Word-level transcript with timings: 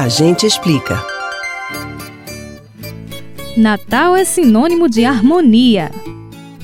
A 0.00 0.08
gente 0.08 0.46
explica. 0.46 0.98
Natal 3.54 4.16
é 4.16 4.24
sinônimo 4.24 4.88
de 4.88 5.04
harmonia. 5.04 5.90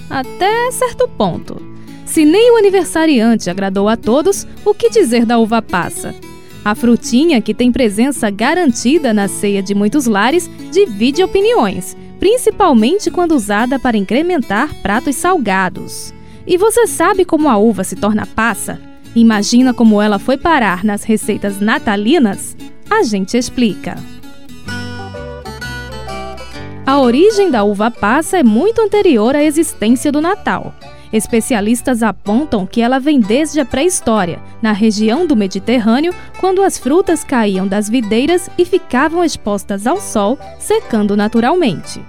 Até 0.09 0.71
certo 0.71 1.07
ponto. 1.07 1.61
Se 2.07 2.25
nem 2.25 2.53
o 2.53 2.57
aniversariante 2.57 3.51
agradou 3.51 3.91
a 3.91 3.96
todos, 3.99 4.46
o 4.64 4.72
que 4.72 4.88
dizer 4.88 5.27
da 5.27 5.37
uva 5.37 5.61
passa? 5.61 6.14
A 6.64 6.75
frutinha, 6.75 7.43
que 7.43 7.53
tem 7.53 7.71
presença 7.71 8.31
garantida 8.31 9.13
na 9.13 9.29
ceia 9.29 9.63
de 9.63 9.75
muitos 9.75 10.07
lares, 10.07 10.49
divide 10.73 11.23
opiniões, 11.23 11.95
principalmente 12.19 13.11
quando 13.11 13.33
usada 13.33 13.79
para 13.79 13.99
incrementar 13.99 14.75
pratos 14.77 15.15
salgados. 15.15 16.11
E 16.47 16.57
você 16.57 16.87
sabe 16.87 17.23
como 17.23 17.51
a 17.51 17.59
uva 17.59 17.84
se 17.84 17.97
torna 17.97 18.25
passa? 18.25 18.80
Imagina 19.15 19.75
como 19.75 20.01
ela 20.01 20.19
foi 20.19 20.39
parar 20.39 20.83
nas 20.83 21.05
receitas 21.05 21.61
natalinas? 21.61 22.57
A 22.89 23.03
gente 23.03 23.37
explica. 23.37 23.97
A 26.87 27.01
origem 27.01 27.51
da 27.51 27.65
uva 27.65 27.91
passa 27.91 28.39
é 28.39 28.45
muito 28.45 28.81
anterior 28.81 29.35
à 29.35 29.43
existência 29.43 30.13
do 30.13 30.21
Natal. 30.21 30.73
Especialistas 31.13 32.03
apontam 32.03 32.65
que 32.65 32.80
ela 32.80 33.01
vem 33.01 33.19
desde 33.19 33.59
a 33.59 33.65
pré-história, 33.65 34.41
na 34.63 34.71
região 34.71 35.27
do 35.27 35.35
Mediterrâneo, 35.35 36.15
quando 36.39 36.63
as 36.63 36.79
frutas 36.79 37.25
caíam 37.25 37.67
das 37.67 37.89
videiras 37.89 38.49
e 38.57 38.65
ficavam 38.65 39.25
expostas 39.25 39.85
ao 39.85 40.01
sol, 40.01 40.39
secando 40.59 41.16
naturalmente. 41.16 42.01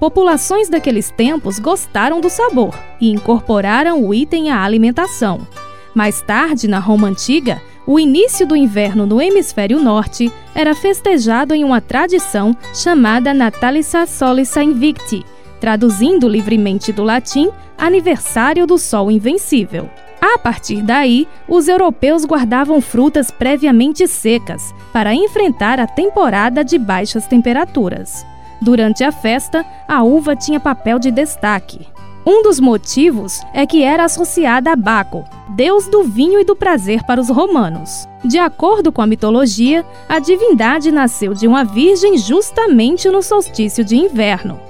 Populações 0.00 0.68
daqueles 0.68 1.10
tempos 1.10 1.58
gostaram 1.58 2.20
do 2.20 2.30
sabor 2.30 2.74
e 3.00 3.10
incorporaram 3.10 4.02
o 4.02 4.14
item 4.14 4.50
à 4.50 4.62
alimentação. 4.62 5.46
Mais 5.94 6.22
tarde, 6.22 6.66
na 6.66 6.78
Roma 6.78 7.08
Antiga, 7.08 7.60
o 7.86 7.98
início 7.98 8.46
do 8.46 8.54
inverno 8.54 9.04
no 9.06 9.20
hemisfério 9.20 9.80
norte 9.80 10.30
era 10.54 10.74
festejado 10.74 11.54
em 11.54 11.64
uma 11.64 11.80
tradição 11.80 12.56
chamada 12.74 13.34
Natalissa 13.34 14.06
Solissa 14.06 14.62
Invicti, 14.62 15.24
traduzindo 15.60 16.28
livremente 16.28 16.92
do 16.92 17.02
latim 17.02 17.50
aniversário 17.76 18.66
do 18.66 18.78
Sol 18.78 19.10
Invencível. 19.10 19.90
A 20.20 20.38
partir 20.38 20.82
daí, 20.82 21.26
os 21.48 21.66
europeus 21.66 22.24
guardavam 22.24 22.80
frutas 22.80 23.32
previamente 23.32 24.06
secas 24.06 24.72
para 24.92 25.12
enfrentar 25.12 25.80
a 25.80 25.86
temporada 25.86 26.64
de 26.64 26.78
baixas 26.78 27.26
temperaturas. 27.26 28.24
Durante 28.60 29.02
a 29.02 29.10
festa, 29.10 29.66
a 29.88 30.04
uva 30.04 30.36
tinha 30.36 30.60
papel 30.60 31.00
de 31.00 31.10
destaque. 31.10 31.88
Um 32.24 32.42
dos 32.42 32.60
motivos 32.60 33.40
é 33.52 33.66
que 33.66 33.82
era 33.82 34.04
associada 34.04 34.70
a 34.70 34.76
Baco, 34.76 35.24
deus 35.56 35.88
do 35.88 36.04
vinho 36.04 36.40
e 36.40 36.44
do 36.44 36.54
prazer 36.54 37.02
para 37.04 37.20
os 37.20 37.28
romanos. 37.28 38.08
De 38.24 38.38
acordo 38.38 38.92
com 38.92 39.02
a 39.02 39.06
mitologia, 39.06 39.84
a 40.08 40.20
divindade 40.20 40.92
nasceu 40.92 41.34
de 41.34 41.48
uma 41.48 41.64
virgem 41.64 42.16
justamente 42.16 43.08
no 43.08 43.22
solstício 43.22 43.84
de 43.84 43.96
inverno. 43.96 44.60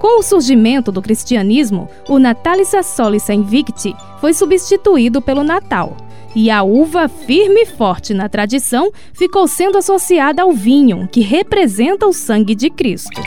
Com 0.00 0.18
o 0.18 0.22
surgimento 0.22 0.90
do 0.90 1.00
cristianismo, 1.00 1.88
o 2.08 2.18
Natalicia 2.18 2.82
Solis 2.82 3.28
Invicti 3.28 3.94
foi 4.20 4.34
substituído 4.34 5.22
pelo 5.22 5.44
Natal, 5.44 5.96
e 6.34 6.50
a 6.50 6.62
uva, 6.62 7.08
firme 7.08 7.62
e 7.62 7.66
forte 7.66 8.12
na 8.12 8.28
tradição, 8.28 8.90
ficou 9.14 9.46
sendo 9.48 9.78
associada 9.78 10.42
ao 10.42 10.52
vinho, 10.52 11.08
que 11.10 11.20
representa 11.20 12.06
o 12.06 12.12
sangue 12.12 12.54
de 12.54 12.68
Cristo. 12.68 13.22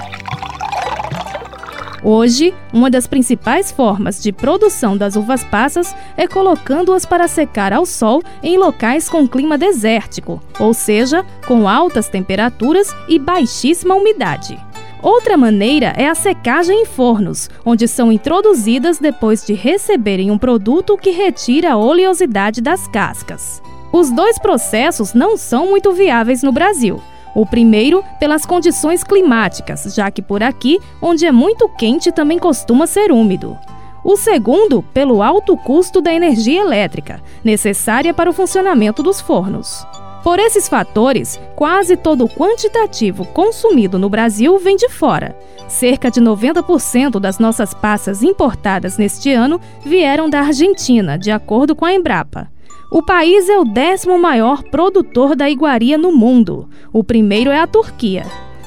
Hoje, 2.03 2.53
uma 2.71 2.89
das 2.89 3.07
principais 3.07 3.71
formas 3.71 4.21
de 4.23 4.31
produção 4.31 4.95
das 4.95 5.15
uvas 5.15 5.43
passas 5.43 5.93
é 6.15 6.27
colocando-as 6.27 7.05
para 7.05 7.27
secar 7.27 7.73
ao 7.73 7.85
sol 7.85 8.23
em 8.41 8.57
locais 8.57 9.09
com 9.09 9.27
clima 9.27 9.57
desértico, 9.57 10.41
ou 10.59 10.73
seja, 10.73 11.25
com 11.45 11.67
altas 11.67 12.07
temperaturas 12.07 12.95
e 13.07 13.19
baixíssima 13.19 13.95
umidade. 13.95 14.57
Outra 15.01 15.37
maneira 15.37 15.93
é 15.97 16.07
a 16.07 16.15
secagem 16.15 16.81
em 16.81 16.85
fornos, 16.85 17.49
onde 17.65 17.87
são 17.87 18.11
introduzidas 18.11 18.99
depois 18.99 19.45
de 19.45 19.53
receberem 19.53 20.29
um 20.29 20.37
produto 20.37 20.97
que 20.97 21.09
retira 21.09 21.71
a 21.73 21.77
oleosidade 21.77 22.61
das 22.61 22.87
cascas. 22.87 23.61
Os 23.91 24.11
dois 24.11 24.37
processos 24.37 25.13
não 25.13 25.37
são 25.37 25.67
muito 25.67 25.91
viáveis 25.93 26.43
no 26.43 26.51
Brasil. 26.51 27.01
O 27.35 27.45
primeiro, 27.45 28.03
pelas 28.19 28.45
condições 28.45 29.03
climáticas, 29.03 29.93
já 29.95 30.09
que 30.09 30.21
por 30.21 30.41
aqui, 30.41 30.79
onde 31.01 31.25
é 31.25 31.31
muito 31.31 31.69
quente, 31.69 32.11
também 32.11 32.39
costuma 32.39 32.87
ser 32.87 33.11
úmido. 33.11 33.57
O 34.03 34.15
segundo, 34.15 34.81
pelo 34.93 35.21
alto 35.21 35.57
custo 35.57 36.01
da 36.01 36.13
energia 36.13 36.61
elétrica, 36.61 37.21
necessária 37.43 38.13
para 38.13 38.29
o 38.29 38.33
funcionamento 38.33 39.03
dos 39.03 39.19
fornos. 39.19 39.85
Por 40.23 40.39
esses 40.39 40.67
fatores, 40.67 41.39
quase 41.55 41.95
todo 41.95 42.25
o 42.25 42.29
quantitativo 42.29 43.25
consumido 43.25 43.97
no 43.97 44.09
Brasil 44.09 44.57
vem 44.59 44.75
de 44.75 44.89
fora. 44.89 45.35
Cerca 45.67 46.09
de 46.09 46.19
90% 46.19 47.19
das 47.19 47.39
nossas 47.39 47.73
passas 47.73 48.23
importadas 48.23 48.97
neste 48.97 49.31
ano 49.31 49.61
vieram 49.85 50.29
da 50.29 50.41
Argentina, 50.41 51.17
de 51.17 51.31
acordo 51.31 51.75
com 51.75 51.85
a 51.85 51.93
Embrapa. 51.93 52.49
O 52.91 53.03
país 53.03 53.47
é 53.47 53.59
o 53.59 53.63
décimo 53.63 54.17
maior 54.17 54.63
produtor 54.63 55.35
da 55.35 55.47
iguaria 55.47 55.95
no 55.95 56.11
mundo. 56.11 56.67
O 56.91 57.03
primeiro 57.03 57.51
é 57.51 57.59
a 57.59 57.67
Turquia. 57.67 58.25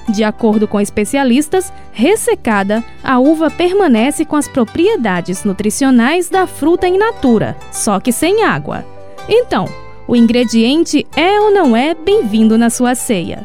De 0.08 0.22
acordo 0.22 0.68
com 0.68 0.80
especialistas, 0.80 1.72
ressecada, 1.92 2.84
a 3.02 3.18
uva 3.18 3.50
permanece 3.50 4.24
com 4.24 4.36
as 4.36 4.46
propriedades 4.46 5.42
nutricionais 5.42 6.28
da 6.28 6.46
fruta 6.46 6.86
in 6.86 6.98
natura, 6.98 7.56
só 7.72 7.98
que 7.98 8.12
sem 8.12 8.44
água. 8.44 8.84
Então, 9.28 9.66
o 10.06 10.14
ingrediente 10.14 11.04
é 11.16 11.40
ou 11.40 11.52
não 11.52 11.76
é 11.76 11.92
bem-vindo 11.92 12.56
na 12.56 12.70
sua 12.70 12.94
ceia. 12.94 13.44